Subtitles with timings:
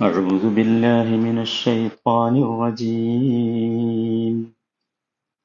[0.00, 4.52] أعوذ بالله من الشيطان الرجيم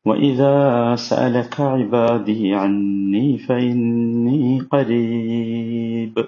[0.05, 6.27] وإذا سألك عبادي عني فإني قريب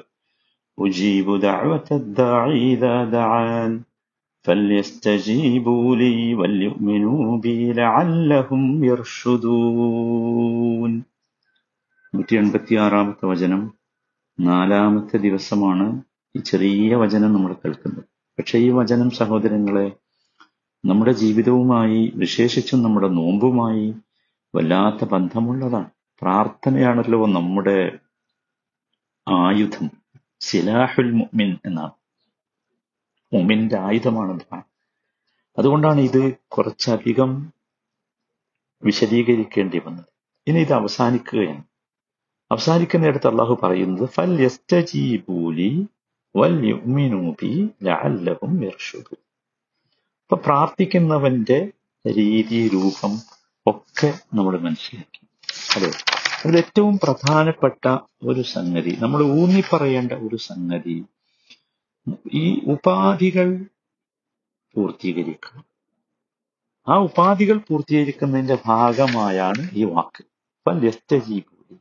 [0.78, 3.82] أجيب دعوة الداعي إذا دعان
[4.46, 10.24] فليستجيبوا لي وليؤمنوا بي لعلهم يرشدون
[12.14, 13.62] നൂറ്റി എൺപത്തി ആറാമത്തെ വചനം
[14.40, 15.86] നാലാമത്തെ ദിവസമാണ്
[16.36, 19.93] ഈ ചെറിയ വചനം നമ്മൾ കേൾക്കുന്നത് പക്ഷെ ഈ വചനം സഹോദരങ്ങളെ
[20.85, 23.95] നമ്മുടെ ജീവിതവുമായി വിശേഷിച്ചും നമ്മുടെ നോമ്പുമായി
[24.55, 25.91] വല്ലാത്ത ബന്ധമുള്ളതാണ്.
[26.23, 27.99] പ്രാർത്ഥനയാണല്ലോ നമ്മുടെ
[29.29, 29.91] ആയുധം.
[30.41, 31.91] സിലാഹുൽ മുഅ്മിൻ എന്നാണ്.
[33.33, 34.63] മുമിന്റെ ആയുധമാണ്
[35.59, 37.53] അതുകൊണ്ടാണ് ഇത് കുറച്ചധികം
[38.83, 40.05] വിശദീകരിക്കേണ്ടി വന്നത്.
[40.47, 41.65] ഇനി ഇത് അവസാനിക്കുകയാണ്.
[42.51, 44.31] അവസാനിക്കുന്നിടത്ത് അള്ളാഹു പറയുന്നത് ഫൽ
[46.35, 47.51] യസ്തജീബൂലി വൽ യുഅ്മിനൂ ബി
[47.83, 49.15] ലഅല്ലഹും യർഷുദു
[50.23, 51.59] അപ്പൊ പ്രാർത്ഥിക്കുന്നവന്റെ
[52.05, 53.13] രീതി രൂപം
[53.67, 55.21] ഒക്കെ നമ്മൾ മനസ്സിലാക്കി.
[55.77, 55.91] അതെ.
[56.43, 57.85] അതിൽ ഏറ്റവും പ്രധാനപ്പെട്ട
[58.23, 60.97] ഒരു സംഗതി നമ്മൾ ഊന്നി പറയേണ്ട ഒരു സംഗതി
[62.35, 63.49] ഈ ഉപാധികൾ
[64.75, 65.65] പൂർത്തീകരിക്കണം.
[66.87, 70.23] ആ ഉപാധികൾ പൂർത്തീകരിക്കുന്നതിന്റെ ഭാഗമായാണ് ഈ വാക്ക്.
[70.67, 71.77] ഫല്യസ്തജീബൂലി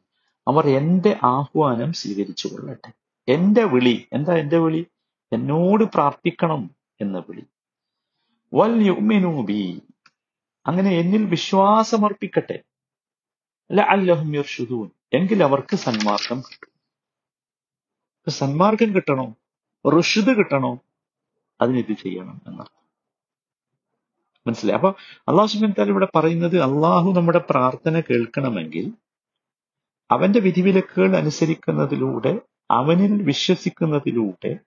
[0.48, 2.92] അവർ എന്റെ ആഹ്വാനം സ്വീകരിച്ചു കൊള്ളട്ടെ.
[3.28, 4.88] എന്റെ വിളി എന്താ എന്റെ വിളി?
[5.34, 6.70] എന്നോട് പ്രാർത്ഥിക്കണം
[7.02, 7.44] എന്ന വിളി.
[8.54, 9.82] വൽ യുമിനൂബി
[10.66, 12.64] അങ്ങനെ എന്നിൽ വിശ്വാസമർപ്പിക്കട്ടെ.
[13.72, 16.74] ലഅല്ലഹും യർഷുദൂൻ എങ്കിൽ അവർക്ക് സന്മാർഗം കിട്ടും.
[18.32, 19.36] സന്മാർഗം കിട്ടണോ?
[19.90, 20.80] റുഷ്ദ് കിട്ടണോ?
[21.62, 22.84] അതിനിത് ചെയ്യണം എന്നർത്ഥം.
[24.48, 24.76] മനസ്സിലായി?
[24.76, 24.94] അപ്പൊ
[25.28, 28.92] അള്ളാഹു സുബാൻ താൽ ഇവിടെ പറയുന്നത് അള്ളാഹു നമ്മുടെ പ്രാർത്ഥന കേൾക്കണമെങ്കിൽ
[30.12, 32.40] അവന്റെ വിധിവിലക്കുകൾ അനുസരിക്കുന്നതിലൂടെ
[32.72, 34.60] അവനിൽ വിശ്വസിക്കുന്നതിലൂടെ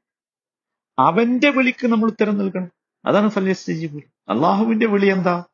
[0.99, 2.71] അവന്റെ വിളിക്ക് നമ്മൾ ഉത്തരം നൽകണം.
[3.05, 5.45] അതാണ് ഫല്യസ്തജീബുൽ അള്ളാഹുവിന്റെ വിളി എന്താ?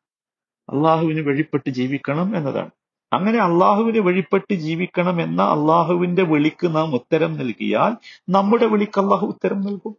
[0.72, 2.70] അള്ളാഹുവിന് വഴിപ്പെട്ട് ജീവിക്കണം എന്നതാണ്.
[3.12, 9.96] അങ്ങനെ അള്ളാഹുവിന് വഴിപ്പെട്ട് ജീവിക്കണം എന്ന അള്ളാഹുവിന്റെ വിളിക്ക് നാം ഉത്തരം നൽകിയാൽ നമ്മുടെ വിളിക്ക് അള്ളാഹു ഉത്തരം നൽകും.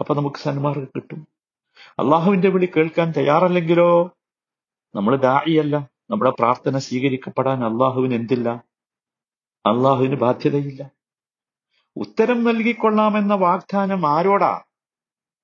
[0.00, 1.26] അപ്പൊ നമുക്ക് സന്മാർഗം കിട്ടും.
[1.98, 4.10] അള്ളാഹുവിന്റെ വിളി കേൾക്കാൻ തയ്യാറല്ലെങ്കിലോ?
[4.94, 8.50] നമ്മൾ ദായിയല്ല നമ്മുടെ പ്രാർത്ഥന സ്വീകരിക്കപ്പെടാൻ അള്ളാഹുവിന് എന്തില്ല?
[9.66, 10.99] അള്ളാഹുവിന് ബാധ്യതയില്ല.
[11.96, 14.60] ഉത്തരം നൽകിക്കൊള്ളാമെന്ന വാഗ്ദാനം ആരോടാ?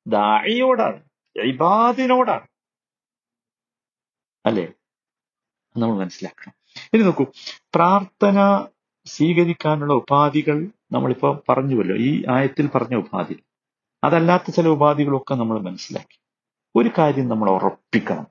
[0.07, 1.03] ദാഴിയോടാണ്
[1.45, 2.47] ഇബാദിനോടാണ്.
[4.47, 4.73] അല്ലെ?
[5.77, 6.55] നമ്മൾ മനസ്സിലാക്കണം.
[6.95, 7.27] ഇനി നോക്കൂ
[7.75, 8.67] പ്രാർത്ഥന
[9.07, 13.45] സ്വീകരിക്കാനുള്ള ഉപാധികൾ നമ്മളിപ്പോ പറഞ്ഞുവല്ലോ ഈ ആയത്തിൽ പറഞ്ഞ ഉപാധി.
[14.05, 16.19] അതല്ലാത്ത ചില ഉപാധികളൊക്കെ നമ്മൾ മനസ്സിലാക്കി.
[16.77, 18.27] ഒരു കാര്യം നമ്മൾ ഉറപ്പിക്കണം.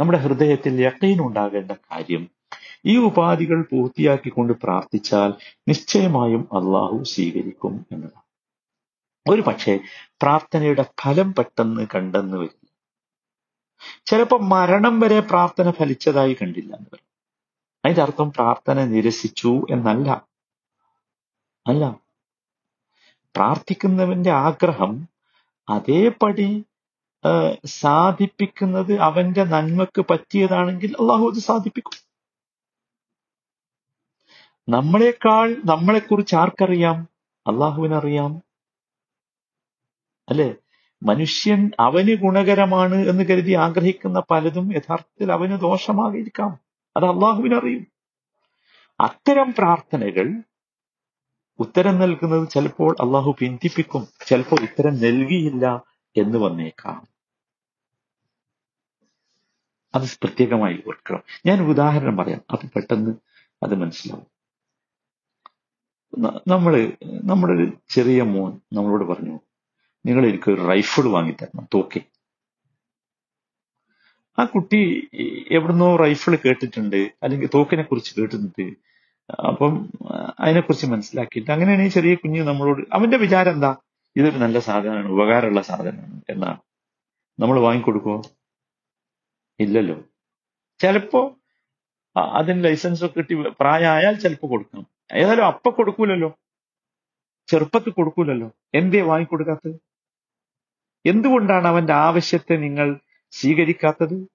[0.00, 2.35] നമ്മുടെ ഹൃദയത്തിൽ യക്കീൻ ഉണ്ടാകേണ്ട കാര്യം
[2.86, 5.32] ഈ ഉപാധികൾ പൂർത്തിയാക്കിക്കൊണ്ട് പ്രാർത്ഥിച്ചാൽ
[5.68, 8.26] നിശ്ചയമായും അള്ളാഹു സ്വീകരിക്കും എന്നതാണ്.
[9.30, 9.78] ഒരു പക്ഷേ
[10.22, 12.66] പ്രാർത്ഥനയുടെ ഫലം പെട്ടെന്ന് കണ്ടെന്ന് വരില്ല.
[14.06, 17.06] ചിലപ്പോൾ മരണം വരെ പ്രാർത്ഥന ഫലിച്ചതായി കണ്ടില്ല എന്ന് പറയും
[17.84, 20.26] അതിന്റെ അർത്ഥം പ്രാർത്ഥന നിരസിച്ചു എന്നല്ല.
[21.66, 22.00] അല്ല.
[23.36, 25.08] പ്രാർത്ഥിക്കുന്നവന്റെ ആഗ്രഹം
[25.68, 26.64] അതേപടി
[27.64, 32.05] സാധിപ്പിക്കുന്നത് അവന്റെ നന്മക്ക് പറ്റിയതാണെങ്കിൽ അള്ളാഹു അത് സാധിപ്പിക്കും.
[34.68, 37.08] നമ്മളെക്കാൾ നമ്മളെക്കുറിച്ച് ആർക്കറിയാം?
[37.46, 38.42] അള്ളാഹുവിനറിയാം.
[40.28, 40.54] അല്ലെ?
[41.02, 46.58] മനുഷ്യൻ അവന് ഗുണകരമാണ് എന്ന് കരുതി ആഗ്രഹിക്കുന്ന പലതും യഥാർത്ഥത്തിൽ അവന് ദോഷമായിരിക്കാം
[46.96, 47.86] അത് അള്ളാഹുവിനറിയും.
[49.00, 50.42] അത്തരം പ്രാർത്ഥനകൾ
[51.58, 54.08] ഉത്തരം നൽകുന്നത് ചിലപ്പോൾ അള്ളാഹു പിന്തിപ്പിക്കും.
[54.26, 55.82] ചിലപ്പോൾ ഉത്തരം നൽകിയില്ല
[56.16, 57.06] എന്ന് വന്നേക്കാം.
[59.94, 61.22] അത് പ്രത്യേകമായി ഓർക്കണം.
[61.46, 62.40] ഞാൻ ഉദാഹരണം പറയാം.
[62.52, 63.10] അപ്പൊ പെട്ടെന്ന്
[63.62, 64.35] അത് മനസ്സിലാവും.
[66.18, 66.92] ന- നമ്മൾ
[67.24, 69.40] നമ്മുടെ ഒരു ചെറിയ മോൻ നമ്മളോട് പറഞ്ഞു
[70.06, 72.00] നിങ്ങൾ എനിക്ക് ഒരു റൈഫിൾ വാങ്ങിത്തരണം തോക്കെ.
[74.38, 75.08] ആ കുട്ടി
[75.50, 78.66] എവിടുന്നോ റൈഫിൾ കേട്ടിട്ടുണ്ട് അല്ലെങ്കിൽ തോക്കിനെ കുറിച്ച് കേട്ടിട്ടുണ്ട്.
[79.48, 79.74] അപ്പം
[80.40, 83.72] അതിനെക്കുറിച്ച് മനസ്സിലാക്കിയിട്ട് അങ്ങനെയാണ് ഈ ചെറിയ കുഞ്ഞ് നമ്മളോട് അവന്റെ വിചാരം എന്താ?
[84.16, 86.60] ഇതൊരു നല്ല സാധനമാണ് ഉപകാരമുള്ള സാധനമാണ് എന്നാണ്.
[87.40, 88.22] നമ്മൾ വാങ്ങിക്കൊടുക്കുമോ
[89.60, 89.98] ഇല്ലല്ലോ.
[90.80, 91.22] ചിലപ്പോ
[92.16, 96.38] അതിന് ലൈസൻസ് ഒക്കെ കിട്ടി പ്രായമായാൽ ചിലപ്പോ കൊടുക്കണം ഏതായാലും അപ്പ കൊടുക്കൂലല്ലോ.
[97.48, 98.52] ചെറുപ്പത്തിൽ കൊടുക്കൂലല്ലോ.
[98.74, 99.74] എന്തേ വാങ്ങിക്കൊടുക്കാത്തത്?
[101.08, 103.00] എന്തുകൊണ്ടാണ് അവന്റെ ആവശ്യത്തെ നിങ്ങൾ
[103.30, 104.26] സ്വീകരിക്കാത്തത്?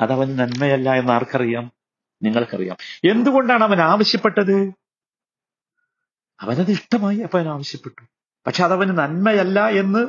[0.00, 1.72] അതവൻ നന്മയല്ല എന്ന് ആർക്കറിയാം?
[2.22, 2.76] നിങ്ങൾക്കറിയാം.
[3.10, 4.72] എന്തുകൊണ്ടാണ് അവൻ ആവശ്യപ്പെട്ടത്?
[6.40, 8.06] അവനത് ഇഷ്ടമായി അപ്പൊ അവൻ ആവശ്യപ്പെട്ടു.
[8.46, 10.08] പക്ഷെ അതവന് നന്മയല്ല എന്ന്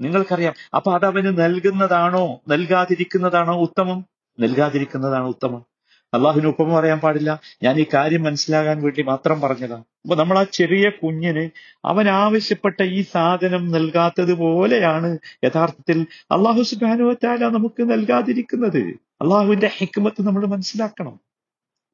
[0.00, 0.54] നിങ്ങൾക്കറിയാം.
[0.76, 2.40] അപ്പൊ അതവന് നൽകുന്നതാണോ?
[2.48, 4.04] നൽകാതിരിക്കുന്നതാണോ ഉത്തമം?
[4.40, 5.67] നൽകാതിരിക്കുന്നതാണോ ഉത്തമം?
[6.14, 7.40] അള്ളാഹുവിന് ഉപമ പറയാൻ പാടില്ല.
[7.62, 9.76] ഞാൻ ഈ കാര്യം മനസ്സിലാകാൻ വേണ്ടി മാത്രം പറഞ്ഞതാ.
[9.76, 11.50] അപ്പൊ നമ്മൾ ആ ചെറിയ കുഞ്ഞിന്
[11.84, 18.98] അവൻ ആവശ്യപ്പെട്ട ഈ സാധനം നൽകാത്തത് പോലെയാണ് യഥാർത്ഥത്തിൽ അള്ളാഹു സുബാനുവറ്റാല നമുക്ക് നൽകാതിരിക്കുന്നത്.
[19.22, 21.20] അള്ളാഹുവിന്റെ ഹിക്മത്ത് നമ്മൾ മനസ്സിലാക്കണം.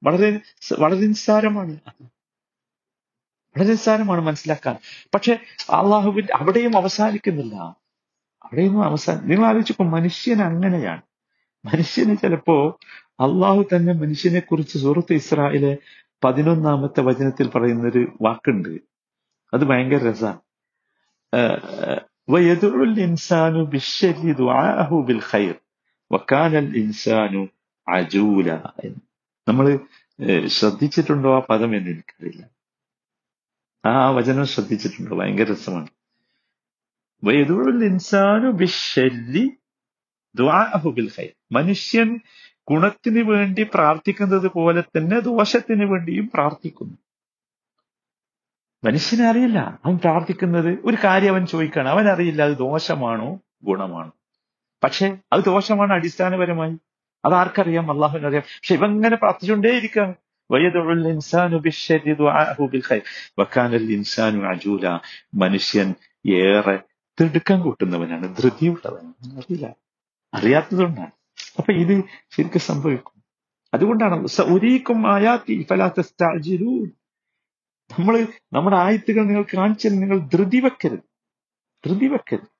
[0.03, 0.41] വളരെ
[0.79, 1.79] വളരെ നിസ്സാരമാണ്.
[3.57, 4.77] വളരെ നിസ്സാരമാണ് മനസ്സിലാക്കാൻ.
[5.15, 7.55] പക്ഷെ അള്ളാഹുവിന്റെ അവിടെയും അവസാനിക്കുന്നില്ല.
[8.43, 11.03] അവിടെയൊന്നും അവസാനം നിങ്ങൾ ആലോചിച്ചപ്പോ മനുഷ്യൻ അങ്ങനെയാണ്.
[11.65, 12.79] മനുഷ്യന് ചിലപ്പോ
[13.21, 15.77] അള്ളാഹു തന്നെ മനുഷ്യനെ കുറിച്ച് സൂറത്ത് ഇസ്രായേലെ
[16.25, 18.79] പതിനൊന്നാമത്തെ വചനത്തിൽ പറയുന്ന ഒരു വാക്കുണ്ട്.
[19.55, 20.39] അത് ഭയങ്കര രസമാണ്
[27.89, 28.59] അജൂല.
[29.49, 29.79] നമ്മൾ
[30.47, 32.51] ശ്രദ്ധിച്ചിട്ടുണ്ടോ ആ പദം എന്ന് എനിക്കറിയില്ല.
[33.87, 35.17] ആ വചനം ശ്രദ്ധിച്ചിട്ടുണ്ടോ?
[35.17, 35.87] ഭയങ്കര രസമാണ്.
[37.85, 38.67] ഇൻസാനു ബിൽ
[41.53, 42.21] മനുഷ്യൻ
[42.71, 46.95] ഗുണത്തിന് വേണ്ടി പ്രാർത്ഥിക്കുന്നത് പോലെ തന്നെ ദോഷത്തിന് വേണ്ടിയും പ്രാർത്ഥിക്കുന്നു.
[48.85, 49.79] മനുഷ്യനെ അറിയില്ല.
[49.85, 51.89] അവൻ പ്രാർത്ഥിക്കുന്നത് ഒരു കാര്യം അവൻ ചോദിക്കുകയാണ്.
[51.89, 54.13] അവൻ അറിയില്ല അത് ദോഷമാണോ ഗുണമാണോ.
[54.85, 56.79] പക്ഷെ അത് ദോഷമാണ് അടിസ്ഥാനപരമായി.
[57.25, 57.91] അത് ആർക്കറിയാം?
[57.93, 58.43] അള്ളാഹുവിനറിയാം.
[58.43, 59.17] പക്ഷെ ഇവങ്ങനെ
[64.49, 64.99] അജൂല.
[65.35, 65.95] മനുഷ്യൻ
[66.33, 66.79] ഏറെ
[67.21, 69.37] തിടുക്കം കൂട്ടുന്നവനാണ് ധൃതിയുള്ളവനാണ്.
[69.37, 69.75] അറിയില്ല.
[70.35, 71.24] അറിയാത്തതുകൊണ്ടാണ്.
[71.59, 73.25] അപ്പൊ ഇത് ശരിക്കും സംഭവിക്കും.
[73.75, 76.03] അതുകൊണ്ടാണ് ഒരീക്കും ആയാത്തി ഫലാത്തൂ
[77.99, 81.01] നമ്മൾ നമ്മുടെ ആയത്തുകൾ നിങ്ങൾ കാണിച്ചാൽ നിങ്ങൾ ധൃതി വെക്കരുത്.
[81.87, 82.55] ധൃതി വെക്കരുത്.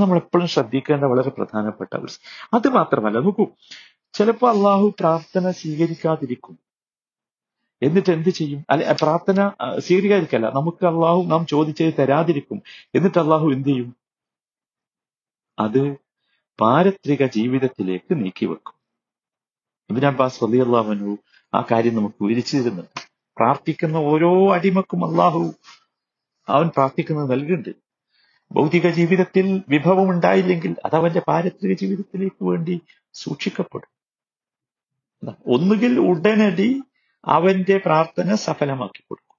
[0.00, 2.12] നമ്മൾ എപ്പോഴും ശ്രദ്ധിക്കേണ്ട വളരെ പ്രധാനപ്പെട്ട ഒരു
[2.54, 3.46] അത് മാത്രമല്ല നോക്കൂ
[4.12, 6.58] ചിലപ്പോൾ അള്ളാഹു പ്രാർത്ഥന സ്വീകരിക്കാതിരിക്കും.
[7.82, 8.66] എന്നിട്ട് എന്ത് ചെയ്യും?
[8.70, 12.62] അല്ലെ പ്രാർത്ഥന സ്വീകരിക്കാതിരിക്കല്ല നമുക്ക് അള്ളാഹു നാം ചോദിച്ചത് തരാതിരിക്കും.
[12.94, 13.96] എന്നിട്ട് അള്ളാഹു എന്ത് ചെയ്യും?
[15.58, 16.09] അത്
[16.60, 18.76] പാരത്രിക ജീവിതത്തിലേക്ക് നീക്കി വെക്കും
[19.90, 21.12] ഇബിൻ അബ്ബാസ് റലി അള്ളാഹുനു
[21.54, 23.00] ആ കാര്യം നമുക്ക് വിരിച്ചു തരുന്നുണ്ട്
[23.36, 25.54] പ്രാർത്ഥിക്കുന്ന ഓരോ അടിമക്കും അള്ളാഹു
[26.48, 27.72] അവൻ പ്രാർത്ഥിക്കുന്നത് നൽകുന്നുണ്ട്.
[28.50, 32.80] ഭൗതിക ജീവിതത്തിൽ വിഭവം ഉണ്ടായില്ലെങ്കിൽ അത് അവന്റെ പാരത്രിക ജീവിതത്തിലേക്ക് വേണ്ടി
[33.14, 33.90] സൂക്ഷിക്കപ്പെടും.
[35.46, 36.70] ഒന്നുകിൽ ഉടനടി
[37.24, 39.36] അവന്റെ പ്രാർത്ഥന സഫലമാക്കി കൊടുക്കും.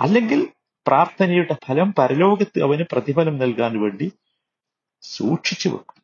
[0.00, 0.40] അല്ലെങ്കിൽ
[0.86, 4.12] പ്രാർത്ഥനയുടെ ഫലം പരലോകത്ത് അവന് പ്രതിഫലം നൽകാൻ വേണ്ടി
[5.02, 5.95] സൂക്ഷിച്ചു വെക്കും.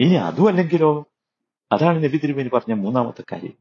[0.00, 1.06] ഇനി അതുമല്ലെങ്കിലോ?
[1.72, 3.52] അതാണ് നബി തിരുമേനി പറഞ്ഞ മൂന്നാമത്തെ കാര്യം.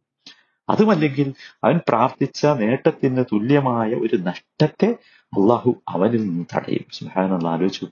[0.69, 1.33] അതുമല്ലെങ്കിൽ
[1.63, 6.86] അവൻ പ്രാർത്ഥിച്ച നേട്ടത്തിന് തുല്യമായ ഒരു നഷ്ടത്തെ അള്ളാഹു അവനിൽ നിന്ന് തടയും.
[6.91, 7.86] സുഹാനുള്ള ആലോചിച്ചു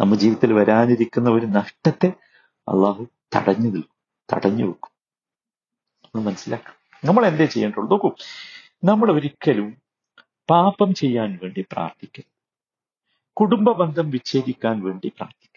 [0.00, 2.12] നമ്മുടെ ജീവിതത്തിൽ വരാനിരിക്കുന്ന ഒരു നഷ്ടത്തെ
[2.68, 3.06] അള്ളാഹു
[3.36, 4.92] തടഞ്ഞു നിൽക്കും തടഞ്ഞു വെക്കും.
[6.24, 6.74] മനസ്സിലാക്കാം
[7.04, 8.10] നമ്മൾ എന്തേ ചെയ്യേണ്ടുള്ളൂ നോക്കൂ.
[8.84, 9.76] നമ്മൾ ഒരിക്കലും
[10.50, 12.32] പാപം ചെയ്യാൻ വേണ്ടി പ്രാർത്ഥിക്കരുത്.
[13.34, 15.51] കുടുംബ ബന്ധം വിച്ഛേദിക്കാൻ വേണ്ടി പ്രാർത്ഥിക്കും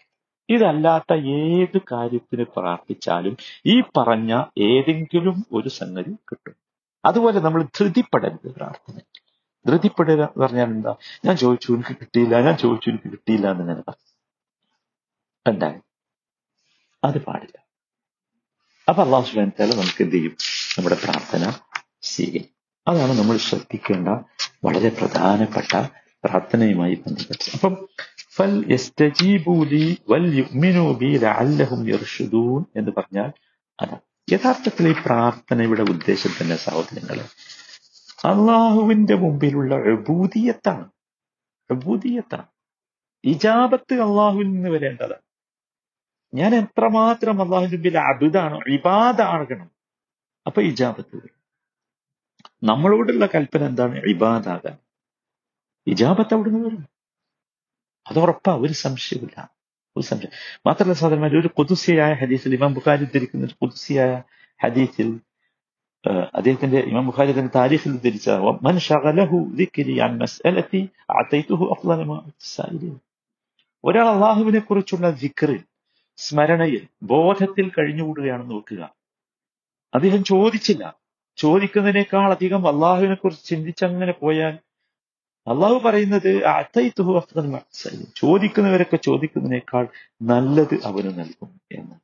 [0.50, 6.54] ഇതല്ലാത്ത ഏത് കാര്യത്തിന് പ്രാർത്ഥിച്ചാലും ഈ പറഞ്ഞ ഏതെങ്കിലും ഒരു സംഗതി കിട്ടും.
[7.04, 8.98] അതുപോലെ നമ്മൾ ധൃതിപ്പെടരുത് പ്രാർത്ഥന.
[9.66, 10.94] ധൃതിപ്പെടുക എന്ന് പറഞ്ഞാൽ എന്താ?
[11.24, 14.12] ഞാൻ ചോദിച്ചു എനിക്ക് കിട്ടിയില്ല ഞാൻ ചോദിച്ചു എനിക്ക് കിട്ടിയില്ല എന്ന് പറഞ്ഞു
[15.46, 15.80] എന്തായി
[17.04, 17.56] അത് പാടില്ല.
[18.88, 20.36] അപ്പൊ അള്ളാഹു സുബാൻ നമുക്ക് എന്ത് ചെയ്യും?
[20.78, 21.50] നമ്മുടെ പ്രാർത്ഥന
[22.02, 22.56] സ്വീകരിക്കും.
[22.88, 24.08] അതാണ് നമ്മൾ ശ്രദ്ധിക്കേണ്ട
[24.64, 25.88] വളരെ പ്രധാനപ്പെട്ട
[26.24, 27.88] പ്രാർത്ഥനയുമായി ബന്ധപ്പെട്ട് അപ്പം
[28.36, 33.30] ഫൽ യസ്തജീബൂലി വൽ യുഗ്മിനൂബി ലഅല്ലഹും യർഷുദൂൻ എന്ന് പറഞ്ഞാൽ
[33.80, 34.00] അതാണ്.
[34.32, 37.26] യഥാർത്ഥത്തിൽ ഈ പ്രാർത്ഥനയുടെ ഉദ്ദേശം തന്നെ സഹോദരങ്ങളെ
[38.24, 40.86] അള്ളാഹുവിന്റെ മുമ്പിലുള്ള അബൂദിയത്താണ്
[41.70, 42.48] അബൂദിയത്താണ്
[43.24, 45.24] ഇജാബത്ത് അള്ളാഹുവിൽ നിന്ന് വരേണ്ടതാണ്.
[46.34, 49.70] ഞാൻ എത്രമാത്രം അള്ളാഹുവിന്റെ മുമ്പിൽ അബുദാണോ ഇബാദാകണം
[50.46, 51.18] അപ്പൊ ഇജാബത്ത്
[52.62, 53.96] നമ്മളോടുള്ള കൽപ്പന എന്താണ്?
[53.98, 54.76] ഇബാദാകാൻ.
[55.86, 56.95] ഇജാബത്ത് അവിടുന്ന് വരും.
[58.06, 59.36] അത് ഉറപ്പാ ഒരു സംശയമില്ല
[59.96, 60.32] ഒരു സംശയം.
[60.66, 64.12] മാത്രമല്ല സാധാരണ ഒരു കൊതുസിയായ ഹദീസിൽ ഇമാം ബുഖാരി ഉദ്ധരിക്കുന്ന ഒരു കൊതുസിയായ
[64.60, 65.08] ഹദീസിൽ
[66.34, 68.28] അദ്ദേഹത്തിന്റെ ഇമാം ബുഖാരി തന്നെ താരീഖിൽ ഉദ്ധരിച്ച
[73.84, 75.60] ഒരാൾ അള്ളാഹുവിനെ കുറിച്ചുള്ള ദിക്റിൽ
[76.18, 78.82] സ്മരണയിൽ ബോധത്തിൽ കഴിഞ്ഞുകൂടുകയാണെന്ന് നോക്കുക
[79.92, 80.84] അദ്ദേഹം ചോദിച്ചില്ല.
[81.38, 84.54] ചോദിക്കുന്നതിനേക്കാൾ അധികം അള്ളാഹുവിനെ കുറിച്ച് ചിന്തിച്ചങ്ങനെ പോയാൽ
[85.46, 86.30] അള്ളാഹു പറയുന്നത്
[88.22, 89.84] ചോദിക്കുന്നവരൊക്കെ ചോദിക്കുന്നതിനേക്കാൾ
[90.32, 91.96] നല്ലത് അവന് നൽകും എന്ന്.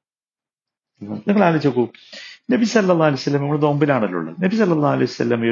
[1.28, 1.84] നിങ്ങൾ ആലോചിക്കൂ
[2.52, 4.36] നബി സല്ലാ അലൈവല്ലം നമ്മൾ നോമ്പിലാണല്ലോ ഉള്ളത്.
[4.44, 4.92] നബി സല്ലാ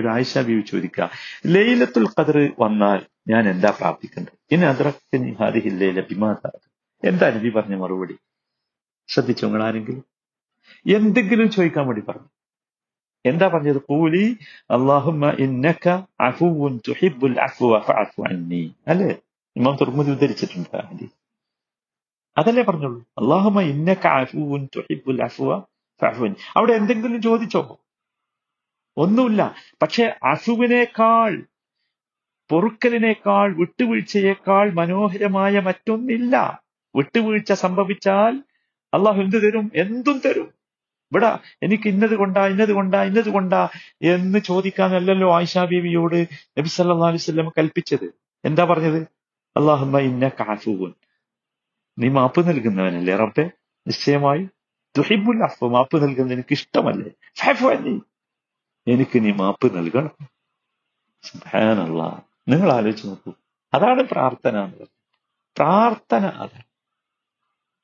[0.03, 1.07] ഒരു ആയിഷ ബീവി ചോദിക്കുക
[1.55, 3.01] ലൈലത്തുൽ ഖദർ വന്നാൽ
[3.33, 6.61] ഞാൻ എന്താ പ്രാർത്ഥിക്കേണ്ടത് ഇനി അതിറക്കനി ഹാദിഹില്ലേ ബിമാതാത്
[7.03, 8.17] എന്താ നബി പറഞ്ഞ മറുപടി?
[9.09, 10.05] ശ്രദ്ധിച്ചു നിങ്ങൾ ആരെങ്കിലും
[10.87, 12.29] എന്തെങ്കിലും ചോദിക്കാൻ വേണ്ടി പറഞ്ഞു.
[13.27, 13.83] എന്താ പറഞ്ഞത്?
[13.83, 14.39] കൂലി
[14.71, 15.31] അള്ളാഹുമ്മ
[16.89, 17.79] തുഹിബ്ബുൽ അഫ്വ
[18.87, 19.15] അല്ലേ?
[19.57, 21.13] ഇമാം തുർമുദി ഉദ്ധരിച്ചിട്ടുണ്ട് ഹദീസ്.
[22.39, 23.01] അതല്ലേ പറഞ്ഞുള്ളൂ?
[23.01, 25.63] അള്ളാഹുമ ഇന്നക അഫുവുൻ തുഹിബ്ബുൽ അഫ്വ.
[26.57, 27.81] അവിടെ എന്തെങ്കിലും ചോദിച്ചോ?
[28.97, 29.55] ഒന്നുമില്ല.
[29.83, 31.45] പക്ഷെ അസുവിനേക്കാൾ
[32.51, 36.63] പൊറുക്കലിനേക്കാൾ വിട്ടുവീഴ്ചയേക്കാൾ മനോഹരമായ മറ്റൊന്നില്ല.
[36.97, 38.43] വിട്ടുവീഴ്ച സംഭവിച്ചാൽ
[38.95, 39.73] അള്ളാഹു എന്ത് തരും?
[39.75, 40.60] എന്തും തരും.
[41.13, 43.69] ഇവിടെ എനിക്ക് ഇന്നത് കൊണ്ടാ ഇന്നത് കൊണ്ടാ ഇന്നത് കൊണ്ടാ
[44.03, 48.15] എന്ന് ചോദിക്കാനല്ലല്ലോ ആയിഷാ ബീവിയോട് നബി സല്ലാ അലൈഹി വസല്ലം കൽപ്പിച്ചത്.
[48.45, 49.03] എന്താ പറഞ്ഞത്?
[49.57, 50.93] അള്ളാഹമ്മ ഇന്ന കാഫൂൻ
[51.99, 53.51] നീ മാപ്പ് നൽകുന്നവനല്ലേ റബ്ബെ?
[53.87, 54.49] നിശ്ചയമായി.
[54.97, 57.11] ദുഹിബുൽ അഫ് മാപ്പ് നൽകുന്നത് എനിക്ക് ഇഷ്ടമല്ലേ.
[58.87, 60.15] എനിക്ക് നീ മാപ്പ് നൽകണം.
[62.49, 63.33] നിങ്ങൾ ആലോചിച്ച് നോക്കൂ.
[63.75, 64.89] അതാണ് പ്രാർത്ഥന എന്ന് പറഞ്ഞത്
[65.57, 66.70] പ്രാർത്ഥന അതാണ്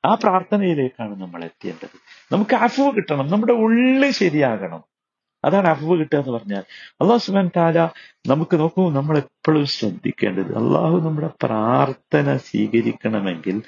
[0.07, 1.91] ആ പ്രാർത്ഥനയിലേക്കാണ് നമ്മൾ എത്തേണ്ടത്
[2.33, 3.31] നമുക്ക് അഫുവ് കിട്ടണം.
[3.31, 4.85] നമ്മുടെ ഉള്ളിൽ ശരിയാകണം.
[5.45, 6.65] അതാണ് അഫുവ് കിട്ടുക എന്ന് പറഞ്ഞാൽ.
[6.93, 7.85] അള്ളാഹു സുബാൻ താല
[8.27, 13.63] നമുക്ക് നോക്കൂ നമ്മൾ എപ്പോഴും ശ്രദ്ധിക്കേണ്ടത് അള്ളാഹു നമ്മുടെ പ്രാർത്ഥന സ്വീകരിക്കണമെങ്കിൽ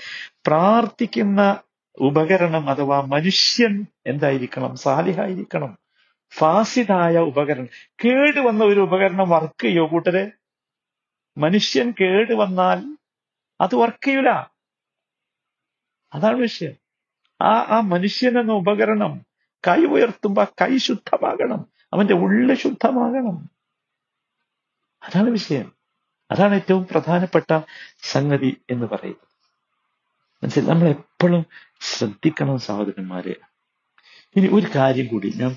[0.46, 1.56] പ്രാർത്ഥിക്കുന്ന
[1.98, 4.76] ഉപകരണം അഥവാ മനുഷ്യൻ എന്തായിരിക്കണം?
[4.76, 5.78] സാലിഹായിരിക്കണം.
[6.34, 7.68] ഫാസിദായ ഉപകരണം.
[8.04, 10.30] കേട് വന്ന ഒരു ഉപകരണം വർക്ക് ചെയ്യോ കൂട്ടരെ?
[11.38, 12.96] മനുഷ്യൻ കേട് വന്നാൽ
[13.60, 14.30] അത് വർക്ക് ചെയ്യൂല.
[16.14, 16.72] അതാണ് വിഷയം.
[17.40, 19.26] ആ ആ മനുഷ്യൻ എന്ന ഉപകരണം
[19.68, 21.64] കൈ ഉയർത്തുമ്പോ കൈ ശുദ്ധമാകണം.
[21.92, 23.50] അവന്റെ ഉള്ള് ശുദ്ധമാകണം.
[25.02, 25.72] അതാണ് വിഷയം.
[26.30, 27.60] അതാണ് ഏറ്റവും പ്രധാനപ്പെട്ട
[28.02, 29.28] സംഗതി എന്ന് പറയുന്നത്.
[30.42, 31.46] മനസ്സിലായി നമ്മൾ എപ്പോഴും
[31.80, 33.34] ശ്രദ്ധിക്കണം സഹോദരന്മാരെ.
[34.36, 35.32] ഇനി ഒരു കാര്യം കൂടി.
[35.36, 35.56] ഞാൻ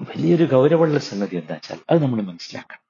[0.00, 2.89] വലിയൊരു ഗൗരവമുള്ള സംഗതി എന്താ വെച്ചാൽ അത് നമ്മൾ മനസ്സിലാക്കണം.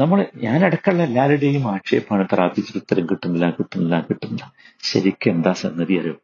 [0.00, 4.44] നമ്മൾ ഞാൻ ഞാനടക്കമുള്ള എല്ലാവരുടെയും ആക്ഷേപമാണ് പ്രാർത്ഥിച്ചിട്ട് ഉത്തരം കിട്ടുന്നില്ല കിട്ടുന്നില്ല കിട്ടുന്നില്ല.
[4.82, 6.16] ശരിക്കും എന്താ സംഗതി അറിയോ?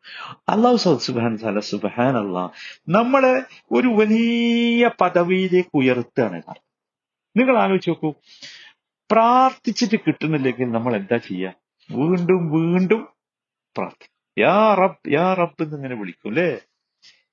[0.49, 2.51] അള്ളാഹു സുബാൻ സാല സുബാൻ അള്ളാഹ്
[2.97, 3.35] നമ്മളെ
[3.73, 6.65] ഒരു വലിയ പദവിയിലേക്ക് ഉയർത്തുകയാണ് കാരണം.
[7.37, 8.11] നിങ്ങൾ ആലോചിച്ച് നോക്കൂ.
[9.13, 11.55] പ്രാർത്ഥിച്ചിട്ട് കിട്ടുന്നില്ലെങ്കിൽ നമ്മൾ എന്താ ചെയ്യുക
[11.91, 13.03] വീണ്ടും വീണ്ടും
[13.77, 14.17] പ്രാർത്ഥിക്കും.
[14.39, 16.51] യാ റബ് യാ റബ്ബ് എന്നിങ്ങനെ വിളിക്കും അല്ലേ?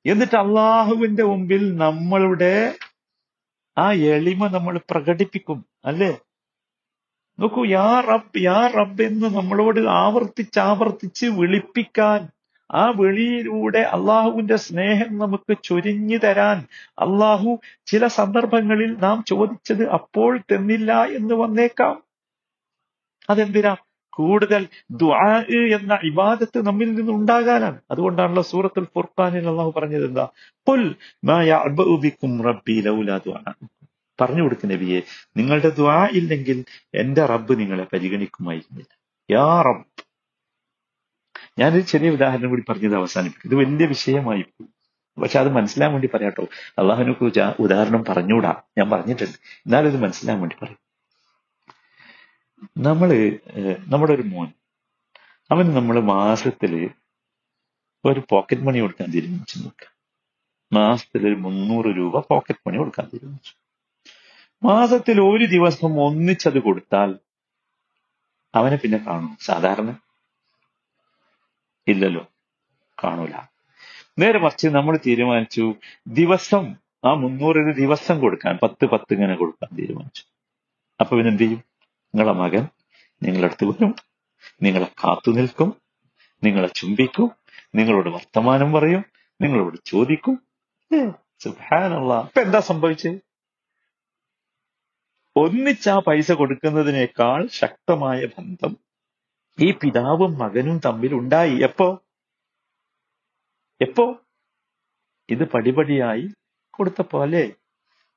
[0.06, 2.53] എന്നിട്ട് അള്ളാഹുവിന്റെ മുമ്പിൽ നമ്മളുടെ
[3.77, 6.12] ആ എളിമ നമ്മൾ പ്രകടിപ്പിക്കും അല്ലേ?
[7.39, 12.27] നോക്കൂ യാ റബ് യാ റബ് എന്ന് നമ്മളോട് ആവർത്തിച്ച് ആവർത്തിച്ച് വിളിപ്പിക്കാൻ
[12.72, 16.58] ആ വെളിയിലൂടെ അള്ളാഹുവിന്റെ സ്നേഹം നമുക്ക് ചൊരിഞ്ഞു തരാൻ
[16.91, 22.03] അള്ളാഹു ചില സന്ദർഭങ്ങളിൽ നാം ചോദിച്ചത് അപ്പോൾ തന്നില്ല എന്ന് വന്നേക്കാം.
[23.29, 23.75] അതെന്തിനാ?
[24.10, 25.38] കൂടുതൽ ദുആ
[25.74, 27.79] എന്ന ഇബാദത്ത് നമ്മിൽ നിന്ന് ഉണ്ടാകാനാണ്.
[27.91, 30.27] അതുകൊണ്ടാണല്ലോ സൂറത്തുൽ ഫുർഖാനിൽ അള്ളാഹു പറഞ്ഞത് എന്താ?
[30.67, 31.44] പുൽ മാ
[32.44, 33.53] റബ്ബി ലൗലാ ദുആ.
[34.22, 35.02] പറഞ്ഞു കൊടുക്കും നബിയെ
[35.38, 38.98] നിങ്ങളുടെ ദ്വാ ഇല്ലെങ്കിൽ എന്റെ റബ്ബ് നിങ്ങളെ പരിഗണിക്കുമായിരുന്നില്ല.
[39.32, 39.86] യാ റബ്ബ്.
[41.60, 43.50] ഞാനൊരു ചെറിയ ഉദാഹരണം കൂടി പറഞ്ഞത് അവസാനിപ്പിക്കും.
[43.50, 44.46] ഇത് വലിയ വിഷയമായി
[45.22, 46.48] പക്ഷെ അത് മനസ്സിലാൻ വേണ്ടി പറയാട്ടോ.
[46.80, 49.38] അള്ളാഹുവിനെ കുറിച്ച് ഉദാഹരണം പറഞ്ഞുകൂടാ ഞാൻ പറഞ്ഞിട്ടുണ്ട്.
[49.58, 50.88] എന്നാലും ഇത് മനസ്സിലാൻ വേണ്ടി പറയും.
[52.78, 53.40] നമ്മൾ
[53.88, 54.48] നമ്മുടെ ഒരു മോൻ
[55.52, 56.90] അവന് നമ്മൾ മാസത്തിൽ
[58.06, 59.88] ഒരു പോക്കറ്റ് മണി കൊടുക്കാൻ തീരുമാനിച്ചു നോക്കുക.
[60.74, 63.67] മാസത്തിൽ ഒരു മുന്നൂറ് രൂപ പോക്കറ്റ് മണി കൊടുക്കാൻ തീരുമാനിച്ചു.
[64.64, 67.20] മാസത്തിൽ ഒരു ദിവസം ഒന്നിച്ചത് കൊടുത്താൽ
[68.56, 69.38] അവനെ പിന്നെ കാണും.
[69.42, 69.98] സാധാരണ
[71.88, 72.28] ഇല്ലല്ലോ.
[73.04, 73.34] കാണൂല.
[74.20, 75.76] നേരെ മറിച്ച് നമ്മൾ തീരുമാനിച്ചു
[76.08, 80.24] ദിവസം ആ മുന്നൂറിന് ദിവസം കൊടുക്കാൻ പത്ത് പത്ത് ഇങ്ങനെ കൊടുക്കാൻ തീരുമാനിച്ചു.
[81.02, 81.64] അപ്പൊ പിന്നെ എന്ത് ചെയ്യും?
[82.16, 82.68] നിങ്ങളെ മകൻ
[83.24, 83.96] നിങ്ങളുടെ അടുത്ത് വരും.
[84.62, 85.76] നിങ്ങളെ കാത്തു നിൽക്കും.
[86.44, 87.32] നിങ്ങളെ ചുംബിക്കും.
[87.76, 89.06] നിങ്ങളോട് വർത്തമാനം പറയും.
[89.42, 90.42] നിങ്ങളോട് ചോദിക്കും.
[91.40, 93.26] സുഹാനുള്ള അപ്പൊ എന്താ സംഭവിച്ചത്
[95.38, 98.77] ഒന്നിച്ച് ആ പൈസ കൊടുക്കുന്നതിനേക്കാൾ ശക്തമായ ബന്ധം
[99.60, 101.56] ഈ പിതാവും മകനും തമ്മിൽ ഉണ്ടായി.
[101.56, 102.06] എപ്പോ?
[103.82, 104.15] എപ്പോ?
[105.29, 106.27] ഇത് പടിപടിയായി
[106.72, 107.51] കൊടുത്തപ്പോ അല്ലേ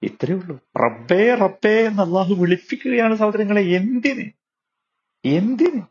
[0.03, 0.57] ഇത്രയേ ഉള്ളൂ.
[0.57, 3.61] റബ്ബേ റബ്ബേ എന്ന് അള്ളാഹു വിളിപ്പിക്കുകയാണ് സഹോദരങ്ങളെ.
[3.61, 4.31] എന്തിന്?
[5.25, 5.83] എന്തിന്?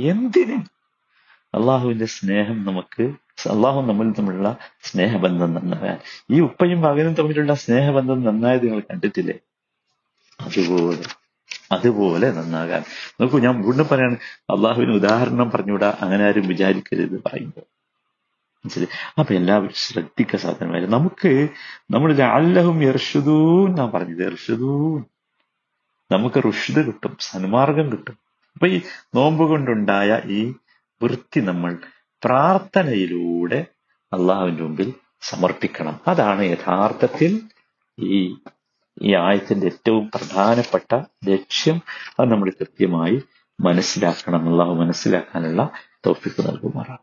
[0.00, 0.62] എന്തിന്?
[1.56, 3.02] അള്ളാഹുവിന്റെ സ്നേഹം നമുക്ക്
[3.48, 5.98] അള്ളാഹു നമ്മൾ തമ്മിലുള്ള സ്നേഹബന്ധം നന്നാകാൻ
[6.30, 9.38] ഈ ഉപ്പയും മകനും തമ്മിലുള്ള സ്നേഹബന്ധം നന്നായത് നിങ്ങൾ കണ്ടിട്ടില്ലേ?
[10.40, 11.02] അതുപോലെ
[11.72, 12.82] അതുപോലെ നന്നാകാൻ.
[13.20, 17.60] നോക്കൂ ഞാൻ വീണ്ടും പറയാണ് അള്ളാഹുവിന് ഉദാഹരണം പറഞ്ഞുകൂടാ അങ്ങനെ ആരും വിചാരിക്കരുത് പറയുമ്പോൾ.
[18.56, 19.12] മനസ്സിലായി?
[19.18, 21.48] അപ്പൊ എല്ലാവരും ശ്രദ്ധിക്കുക സാധനമായി നമുക്ക്
[21.90, 24.26] നമ്മൾ അല്ലഹും എർഷുദൂൻ ഞാൻ പറഞ്ഞത്.
[24.26, 25.04] എർഷുദൂൻ
[26.10, 28.18] നമുക്ക് റുഷ്ദ് കിട്ടും സന്മാർഗം കിട്ടും.
[28.54, 28.80] അപ്പൊ ഈ
[29.14, 30.54] നോമ്പ് കൊണ്ടുണ്ടായ ഈ
[31.02, 31.78] വൃത്തി നമ്മൾ
[32.24, 33.66] പ്രാർത്ഥനയിലൂടെ
[34.12, 36.00] അള്ളാഹുവിന്റെ മുമ്പിൽ സമർപ്പിക്കണം.
[36.08, 37.40] അതാണ് യഥാർത്ഥത്തിൽ
[37.98, 38.36] ഈ
[39.02, 40.90] ഈ ആയത്തിന്റെ ഏറ്റവും പ്രധാനപ്പെട്ട
[41.28, 41.80] ലക്ഷ്യം
[42.20, 43.22] അത് നമ്മൾ കൃത്യമായി
[43.60, 44.48] മനസ്സിലാക്കണം.
[44.50, 45.70] അള്ളാഹു മനസ്സിലാക്കാനുള്ള
[46.06, 47.02] തോഫിക്ക് നൽകുമാറാണ്